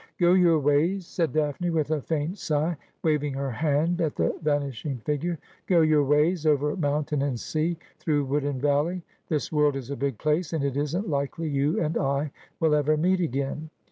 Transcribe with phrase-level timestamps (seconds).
[0.19, 4.97] 'Go your ways,' said Daphne with a faint sigh, waving her hand at the vanishing
[5.05, 9.03] figure.' Go your ways over mountain and sea, through wood and valley.
[9.29, 12.97] This world is a big place, and it isn't likely you and I will ever
[12.97, 13.69] meet again.'